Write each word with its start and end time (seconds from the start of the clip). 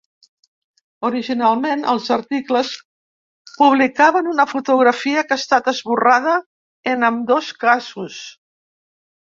Originalment, 1.09 1.83
els 1.93 2.07
articles 2.15 2.71
publicaven 3.59 4.33
una 4.33 4.49
fotografia 4.55 5.27
que 5.29 5.39
ha 5.39 5.41
estat 5.45 5.71
esborrada 5.75 6.35
en 6.95 7.11
ambdós 7.13 7.57
casos. 7.69 8.21